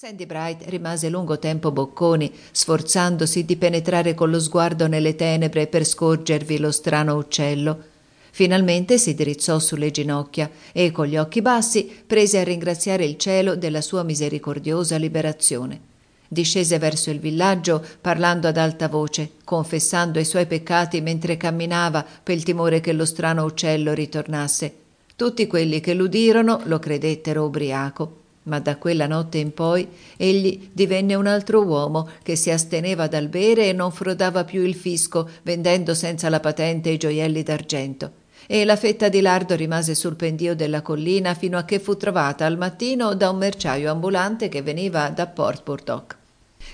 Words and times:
Sandy 0.00 0.26
Bright 0.26 0.62
rimase 0.68 1.08
lungo 1.08 1.40
tempo 1.40 1.72
bocconi, 1.72 2.32
sforzandosi 2.52 3.44
di 3.44 3.56
penetrare 3.56 4.14
con 4.14 4.30
lo 4.30 4.38
sguardo 4.38 4.86
nelle 4.86 5.16
tenebre 5.16 5.66
per 5.66 5.84
scorgervi 5.84 6.60
lo 6.60 6.70
strano 6.70 7.16
uccello. 7.16 7.82
Finalmente 8.30 8.96
si 8.96 9.14
drizzò 9.14 9.58
sulle 9.58 9.90
ginocchia 9.90 10.48
e, 10.70 10.92
con 10.92 11.06
gli 11.06 11.16
occhi 11.16 11.42
bassi, 11.42 11.90
prese 12.06 12.38
a 12.38 12.44
ringraziare 12.44 13.04
il 13.04 13.16
cielo 13.16 13.56
della 13.56 13.80
sua 13.80 14.04
misericordiosa 14.04 14.96
liberazione. 14.98 15.80
Discese 16.28 16.78
verso 16.78 17.10
il 17.10 17.18
villaggio 17.18 17.84
parlando 18.00 18.46
ad 18.46 18.56
alta 18.56 18.86
voce, 18.86 19.32
confessando 19.42 20.20
i 20.20 20.24
suoi 20.24 20.46
peccati 20.46 21.00
mentre 21.00 21.36
camminava 21.36 22.06
per 22.22 22.36
il 22.36 22.44
timore 22.44 22.78
che 22.78 22.92
lo 22.92 23.04
strano 23.04 23.42
uccello 23.42 23.94
ritornasse. 23.94 24.74
Tutti 25.16 25.48
quelli 25.48 25.80
che 25.80 25.94
l'udirono 25.94 26.60
lo 26.66 26.78
credettero 26.78 27.46
ubriaco 27.46 28.26
ma 28.48 28.58
da 28.58 28.76
quella 28.76 29.06
notte 29.06 29.38
in 29.38 29.54
poi 29.54 29.86
egli 30.16 30.70
divenne 30.72 31.14
un 31.14 31.26
altro 31.26 31.62
uomo 31.62 32.08
che 32.22 32.34
si 32.34 32.50
asteneva 32.50 33.06
dal 33.06 33.28
bere 33.28 33.68
e 33.68 33.72
non 33.72 33.92
frodava 33.92 34.42
più 34.42 34.62
il 34.64 34.74
fisco 34.74 35.28
vendendo 35.42 35.94
senza 35.94 36.28
la 36.28 36.40
patente 36.40 36.88
i 36.90 36.96
gioielli 36.96 37.42
d'argento 37.44 38.12
e 38.50 38.64
la 38.64 38.76
fetta 38.76 39.10
di 39.10 39.20
lardo 39.20 39.54
rimase 39.54 39.94
sul 39.94 40.16
pendio 40.16 40.56
della 40.56 40.80
collina 40.80 41.34
fino 41.34 41.58
a 41.58 41.64
che 41.64 41.78
fu 41.78 41.98
trovata 41.98 42.46
al 42.46 42.56
mattino 42.56 43.14
da 43.14 43.28
un 43.28 43.36
merciaio 43.36 43.90
ambulante 43.90 44.48
che 44.48 44.62
veniva 44.62 45.10
da 45.10 45.26
Port 45.26 45.62
Burdock. 45.64 46.16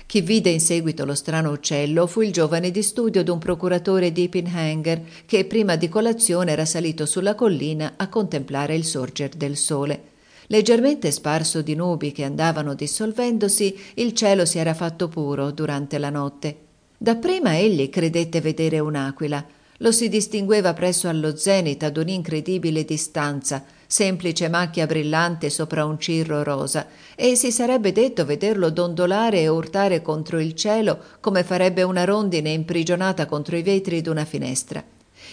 Chi 0.05 0.21
vide 0.21 0.51
in 0.51 0.61
seguito 0.61 1.03
lo 1.03 1.15
strano 1.15 1.51
uccello 1.51 2.07
fu 2.07 2.21
il 2.21 2.31
giovane 2.31 2.71
di 2.71 2.81
studio 2.81 3.23
d'un 3.23 3.39
procuratore 3.39 4.13
di 4.13 4.23
Ippenhanger 4.23 5.01
che 5.25 5.43
prima 5.43 5.75
di 5.75 5.89
colazione 5.89 6.51
era 6.51 6.63
salito 6.63 7.05
sulla 7.05 7.35
collina 7.35 7.93
a 7.97 8.07
contemplare 8.07 8.75
il 8.75 8.85
sorger 8.85 9.29
del 9.35 9.57
sole. 9.57 10.13
Leggermente 10.47 11.11
sparso 11.11 11.61
di 11.61 11.73
nubi 11.73 12.11
che 12.11 12.23
andavano 12.23 12.75
dissolvendosi, 12.75 13.77
il 13.95 14.13
cielo 14.13 14.45
si 14.45 14.59
era 14.59 14.73
fatto 14.73 15.07
puro 15.07 15.51
durante 15.51 15.97
la 15.97 16.09
notte. 16.09 16.57
Dapprima 16.97 17.57
egli 17.57 17.89
credette 17.89 18.41
vedere 18.41 18.79
un'aquila. 18.79 19.43
Lo 19.79 19.91
si 19.91 20.07
distingueva 20.07 20.73
presso 20.73 21.09
allo 21.09 21.35
zenit 21.35 21.83
ad 21.83 21.97
un'incredibile 21.97 22.85
distanza, 22.85 23.65
semplice 23.87 24.47
macchia 24.47 24.85
brillante 24.85 25.49
sopra 25.49 25.83
un 25.83 25.99
cirro 25.99 26.43
rosa, 26.43 26.87
e 27.15 27.35
si 27.35 27.51
sarebbe 27.51 27.91
detto 27.91 28.23
vederlo 28.23 28.69
dondolare 28.69 29.41
e 29.41 29.49
urtare 29.49 30.01
contro 30.01 30.39
il 30.39 30.53
cielo 30.53 30.99
come 31.19 31.43
farebbe 31.43 31.83
una 31.83 32.05
rondine 32.05 32.51
imprigionata 32.51 33.25
contro 33.25 33.57
i 33.57 33.63
vetri 33.63 34.01
d'una 34.01 34.23
finestra. 34.23 34.81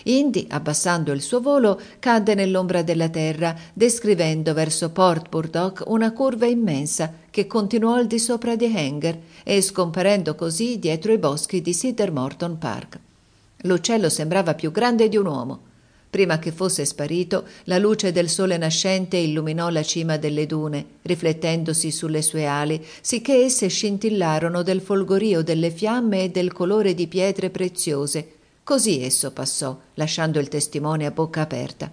Indi, 0.05 0.47
abbassando 0.49 1.13
il 1.13 1.23
suo 1.23 1.41
volo, 1.41 1.81
cadde 1.99 2.35
nell'ombra 2.35 2.83
della 2.83 3.09
terra, 3.09 3.55
descrivendo 3.73 4.53
verso 4.55 4.91
Port 4.91 5.29
Burdock 5.29 5.85
una 5.87 6.13
curva 6.13 6.47
immensa 6.47 7.13
che 7.31 7.47
continuò 7.47 7.95
al 7.95 8.07
di 8.07 8.19
sopra 8.19 8.57
di 8.57 8.67
Hanger 8.67 9.19
e 9.45 9.61
scomparendo 9.61 10.35
così 10.35 10.79
dietro 10.79 11.13
i 11.13 11.19
boschi 11.19 11.63
di 11.63 11.75
Cedar 11.75 12.11
Morton 12.11 12.59
Park. 12.59 12.99
L'uccello 13.63 14.09
sembrava 14.09 14.55
più 14.55 14.73
grande 14.73 15.09
di 15.09 15.17
un 15.17 15.27
uomo. 15.27 15.61
Prima 16.11 16.39
che 16.39 16.53
fosse 16.53 16.85
sparito, 16.85 17.47
la 17.65 17.79
luce 17.79 18.13
del 18.13 18.29
sole 18.29 18.59
nascente 18.59 19.17
illuminò 19.17 19.71
la 19.71 19.83
cima 19.83 20.19
delle 20.19 20.45
dune, 20.45 20.85
riflettendosi 21.01 21.91
sulle 21.91 22.21
sue 22.21 22.45
ali, 22.45 22.85
sicché 23.01 23.45
esse 23.45 23.69
scintillarono 23.69 24.63
del 24.63 24.83
folgorio 24.83 25.43
delle 25.43 25.71
fiamme 25.71 26.25
e 26.25 26.29
del 26.29 26.53
colore 26.53 26.93
di 26.93 27.07
pietre 27.07 27.49
preziose, 27.49 28.41
Così 28.65 29.03
esso 29.03 29.33
passò, 29.33 29.77
lasciando 29.95 30.39
il 30.39 30.47
testimone 30.47 31.05
a 31.05 31.11
bocca 31.11 31.41
aperta. 31.41 31.91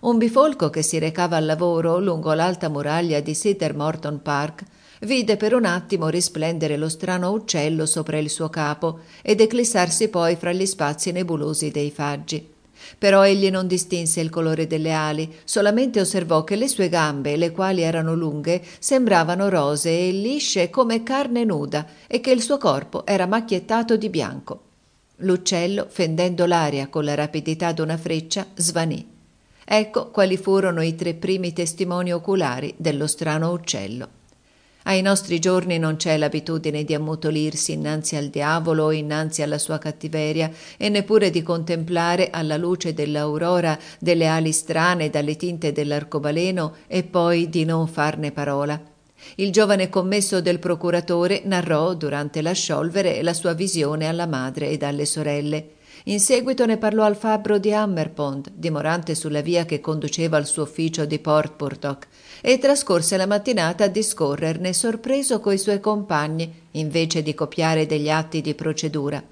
Un 0.00 0.18
bifolco 0.18 0.68
che 0.68 0.82
si 0.82 0.98
recava 0.98 1.36
al 1.36 1.44
lavoro 1.44 2.00
lungo 2.00 2.32
l'alta 2.32 2.68
muraglia 2.68 3.20
di 3.20 3.32
Cedar 3.32 3.76
Morton 3.76 4.20
Park 4.20 4.64
vide 5.02 5.36
per 5.36 5.54
un 5.54 5.64
attimo 5.64 6.08
risplendere 6.08 6.76
lo 6.76 6.88
strano 6.88 7.30
uccello 7.30 7.86
sopra 7.86 8.18
il 8.18 8.28
suo 8.28 8.48
capo 8.48 9.02
ed 9.22 9.40
eclissarsi 9.40 10.08
poi 10.08 10.34
fra 10.34 10.50
gli 10.50 10.66
spazi 10.66 11.12
nebulosi 11.12 11.70
dei 11.70 11.92
faggi. 11.92 12.44
Però 12.98 13.24
egli 13.24 13.48
non 13.48 13.68
distinse 13.68 14.20
il 14.20 14.30
colore 14.30 14.66
delle 14.66 14.92
ali, 14.92 15.32
solamente 15.44 16.00
osservò 16.00 16.42
che 16.42 16.56
le 16.56 16.66
sue 16.66 16.88
gambe, 16.88 17.36
le 17.36 17.52
quali 17.52 17.82
erano 17.82 18.16
lunghe, 18.16 18.60
sembravano 18.80 19.48
rosee 19.48 20.08
e 20.08 20.10
lisce 20.10 20.70
come 20.70 21.04
carne 21.04 21.44
nuda 21.44 21.86
e 22.08 22.18
che 22.18 22.32
il 22.32 22.42
suo 22.42 22.58
corpo 22.58 23.06
era 23.06 23.26
macchiettato 23.26 23.96
di 23.96 24.08
bianco. 24.08 24.62
L'uccello, 25.20 25.86
fendendo 25.88 26.46
l'aria 26.46 26.88
con 26.88 27.04
la 27.04 27.14
rapidità 27.14 27.72
d'una 27.72 27.96
freccia, 27.96 28.46
svanì. 28.54 29.06
Ecco 29.64 30.10
quali 30.10 30.36
furono 30.36 30.82
i 30.82 30.94
tre 30.94 31.14
primi 31.14 31.52
testimoni 31.52 32.12
oculari 32.12 32.74
dello 32.76 33.06
strano 33.06 33.52
uccello. 33.52 34.08
Ai 34.84 35.02
nostri 35.02 35.38
giorni 35.38 35.78
non 35.78 35.96
c'è 35.96 36.16
l'abitudine 36.16 36.84
di 36.84 36.94
ammutolirsi 36.94 37.72
innanzi 37.72 38.16
al 38.16 38.28
diavolo 38.28 38.84
o 38.84 38.92
innanzi 38.92 39.42
alla 39.42 39.58
sua 39.58 39.78
cattiveria 39.78 40.50
e 40.78 40.88
neppure 40.88 41.30
di 41.30 41.42
contemplare 41.42 42.30
alla 42.30 42.56
luce 42.56 42.94
dell'aurora 42.94 43.78
delle 43.98 44.26
ali 44.26 44.52
strane 44.52 45.10
dalle 45.10 45.36
tinte 45.36 45.72
dell'arcobaleno 45.72 46.76
e 46.86 47.02
poi 47.02 47.50
di 47.50 47.64
non 47.66 47.86
farne 47.86 48.32
parola. 48.32 48.89
Il 49.36 49.52
giovane 49.52 49.88
commesso 49.88 50.40
del 50.40 50.58
procuratore 50.58 51.42
narrò, 51.44 51.94
durante 51.94 52.42
la 52.42 52.52
sciolvere, 52.52 53.22
la 53.22 53.34
sua 53.34 53.52
visione 53.52 54.06
alla 54.06 54.26
madre 54.26 54.68
ed 54.70 54.82
alle 54.82 55.04
sorelle. 55.04 55.70
In 56.04 56.18
seguito 56.18 56.64
ne 56.64 56.78
parlò 56.78 57.04
al 57.04 57.16
fabbro 57.16 57.58
di 57.58 57.72
Hammerpond, 57.74 58.52
dimorante 58.54 59.14
sulla 59.14 59.42
via 59.42 59.66
che 59.66 59.80
conduceva 59.80 60.38
al 60.38 60.46
suo 60.46 60.62
ufficio 60.62 61.04
di 61.04 61.18
Port 61.18 61.56
Portoc, 61.56 62.06
e 62.40 62.58
trascorse 62.58 63.16
la 63.18 63.26
mattinata 63.26 63.84
a 63.84 63.88
discorrerne 63.88 64.72
sorpreso 64.72 65.40
coi 65.40 65.58
suoi 65.58 65.80
compagni, 65.80 66.68
invece 66.72 67.22
di 67.22 67.34
copiare 67.34 67.84
degli 67.84 68.08
atti 68.08 68.40
di 68.40 68.54
procedura. 68.54 69.22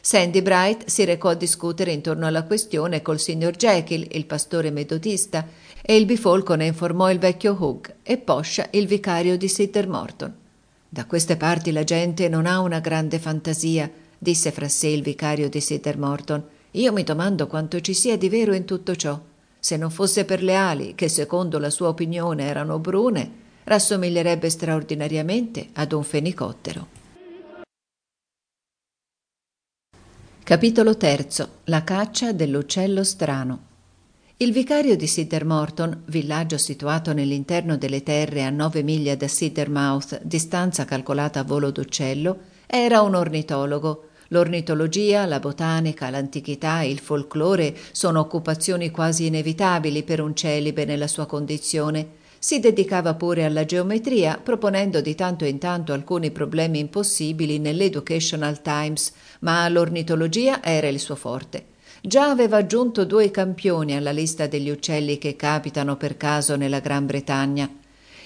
Sandy 0.00 0.42
Bright 0.42 0.88
si 0.88 1.04
recò 1.04 1.30
a 1.30 1.34
discutere 1.34 1.92
intorno 1.92 2.26
alla 2.26 2.44
questione 2.44 3.02
col 3.02 3.18
signor 3.18 3.56
Jekyll, 3.56 4.06
il 4.12 4.26
pastore 4.26 4.70
metodista, 4.70 5.46
e 5.82 5.96
il 5.96 6.06
bifolco 6.06 6.54
ne 6.54 6.66
informò 6.66 7.10
il 7.10 7.18
vecchio 7.18 7.56
Hook 7.58 7.94
e 8.02 8.18
Poscia 8.18 8.68
il 8.70 8.86
vicario 8.86 9.36
di 9.36 9.48
Sitter 9.48 9.88
Morton. 9.88 10.34
Da 10.88 11.04
queste 11.04 11.36
parti 11.36 11.72
la 11.72 11.84
gente 11.84 12.28
non 12.28 12.46
ha 12.46 12.60
una 12.60 12.80
grande 12.80 13.18
fantasia, 13.18 13.90
disse 14.16 14.50
fra 14.52 14.68
sé 14.68 14.88
il 14.88 15.02
vicario 15.02 15.48
di 15.48 15.60
Sitter 15.60 15.98
Morton. 15.98 16.42
Io 16.72 16.92
mi 16.92 17.02
domando 17.02 17.46
quanto 17.46 17.80
ci 17.80 17.94
sia 17.94 18.16
di 18.16 18.28
vero 18.28 18.54
in 18.54 18.64
tutto 18.64 18.96
ciò. 18.96 19.18
Se 19.58 19.76
non 19.76 19.90
fosse 19.90 20.24
per 20.24 20.42
le 20.42 20.54
ali, 20.54 20.94
che 20.94 21.08
secondo 21.08 21.58
la 21.58 21.70
sua 21.70 21.88
opinione 21.88 22.44
erano 22.44 22.78
brune, 22.78 23.30
rassomiglierebbe 23.64 24.48
straordinariamente 24.48 25.68
ad 25.74 25.92
un 25.92 26.04
fenicottero. 26.04 26.97
Capitolo 30.48 30.96
terzo. 30.96 31.56
La 31.64 31.84
caccia 31.84 32.32
dell'uccello 32.32 33.04
strano. 33.04 33.58
Il 34.38 34.50
vicario 34.50 34.96
di 34.96 35.06
Siddermorton, 35.06 36.04
villaggio 36.06 36.56
situato 36.56 37.12
nell'interno 37.12 37.76
delle 37.76 38.02
terre 38.02 38.44
a 38.44 38.48
nove 38.48 38.82
miglia 38.82 39.14
da 39.14 39.28
Siddermouth, 39.28 40.22
distanza 40.22 40.86
calcolata 40.86 41.40
a 41.40 41.44
volo 41.44 41.70
d'uccello, 41.70 42.38
era 42.66 43.02
un 43.02 43.14
ornitologo. 43.14 44.04
L'ornitologia, 44.28 45.26
la 45.26 45.38
botanica, 45.38 46.08
l'antichità 46.08 46.80
il 46.80 46.98
folklore 46.98 47.76
sono 47.92 48.20
occupazioni 48.20 48.90
quasi 48.90 49.26
inevitabili 49.26 50.02
per 50.02 50.22
un 50.22 50.34
celibe 50.34 50.86
nella 50.86 51.08
sua 51.08 51.26
condizione 51.26 52.17
si 52.38 52.60
dedicava 52.60 53.14
pure 53.14 53.44
alla 53.44 53.64
geometria, 53.64 54.38
proponendo 54.42 55.00
di 55.00 55.14
tanto 55.14 55.44
in 55.44 55.58
tanto 55.58 55.92
alcuni 55.92 56.30
problemi 56.30 56.78
impossibili 56.78 57.58
nell'Educational 57.58 58.62
Times, 58.62 59.12
ma 59.40 59.68
l'ornitologia 59.68 60.62
era 60.62 60.86
il 60.86 61.00
suo 61.00 61.16
forte. 61.16 61.66
Già 62.00 62.30
aveva 62.30 62.58
aggiunto 62.58 63.04
due 63.04 63.30
campioni 63.30 63.96
alla 63.96 64.12
lista 64.12 64.46
degli 64.46 64.70
uccelli 64.70 65.18
che 65.18 65.34
capitano 65.34 65.96
per 65.96 66.16
caso 66.16 66.54
nella 66.56 66.80
Gran 66.80 67.06
Bretagna. 67.06 67.68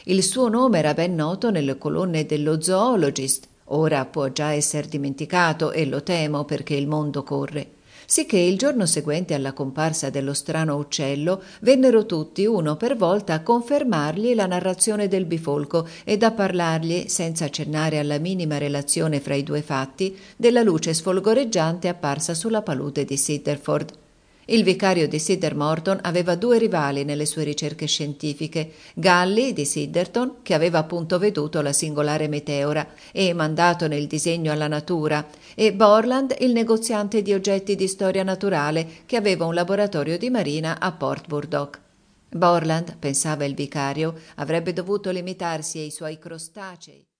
Il 0.04 0.22
suo 0.22 0.48
nome 0.48 0.78
era 0.78 0.94
ben 0.94 1.14
noto 1.14 1.50
nelle 1.50 1.78
colonne 1.78 2.26
dello 2.26 2.60
Zoologist, 2.60 3.48
ora 3.66 4.04
può 4.04 4.28
già 4.28 4.52
essere 4.52 4.88
dimenticato 4.88 5.72
e 5.72 5.86
lo 5.86 6.02
temo 6.02 6.44
perché 6.44 6.74
il 6.74 6.86
mondo 6.86 7.22
corre 7.22 7.80
sicché 8.12 8.36
il 8.36 8.58
giorno 8.58 8.84
seguente 8.84 9.32
alla 9.32 9.54
comparsa 9.54 10.10
dello 10.10 10.34
strano 10.34 10.76
uccello 10.76 11.42
vennero 11.62 12.04
tutti 12.04 12.44
uno 12.44 12.76
per 12.76 12.94
volta 12.94 13.32
a 13.32 13.40
confermargli 13.40 14.34
la 14.34 14.44
narrazione 14.44 15.08
del 15.08 15.24
bifolco 15.24 15.88
ed 16.04 16.22
a 16.22 16.30
parlargli, 16.30 17.08
senza 17.08 17.46
accennare 17.46 17.98
alla 17.98 18.18
minima 18.18 18.58
relazione 18.58 19.18
fra 19.18 19.34
i 19.34 19.42
due 19.42 19.62
fatti, 19.62 20.14
della 20.36 20.62
luce 20.62 20.92
sfolgoreggiante 20.92 21.88
apparsa 21.88 22.34
sulla 22.34 22.60
palude 22.60 23.06
di 23.06 23.16
Sitterford. 23.16 24.01
Il 24.46 24.64
vicario 24.64 25.06
di 25.06 25.20
Siddermorton 25.20 26.00
aveva 26.02 26.34
due 26.34 26.58
rivali 26.58 27.04
nelle 27.04 27.26
sue 27.26 27.44
ricerche 27.44 27.86
scientifiche, 27.86 28.72
Galli 28.94 29.52
di 29.52 29.64
Sidderton, 29.64 30.38
che 30.42 30.54
aveva 30.54 30.78
appunto 30.78 31.20
veduto 31.20 31.60
la 31.60 31.72
singolare 31.72 32.26
meteora 32.26 32.88
e 33.12 33.32
mandato 33.34 33.86
nel 33.86 34.08
disegno 34.08 34.50
alla 34.50 34.66
natura, 34.66 35.24
e 35.54 35.72
Borland, 35.72 36.34
il 36.40 36.50
negoziante 36.50 37.22
di 37.22 37.32
oggetti 37.32 37.76
di 37.76 37.86
storia 37.86 38.24
naturale, 38.24 38.86
che 39.06 39.16
aveva 39.16 39.46
un 39.46 39.54
laboratorio 39.54 40.18
di 40.18 40.28
marina 40.28 40.80
a 40.80 40.90
Port 40.90 41.28
Burdock. 41.28 41.80
Borland, 42.28 42.96
pensava 42.98 43.44
il 43.44 43.54
vicario, 43.54 44.14
avrebbe 44.36 44.72
dovuto 44.72 45.10
limitarsi 45.12 45.78
ai 45.78 45.90
suoi 45.90 46.18
crostacei. 46.18 47.06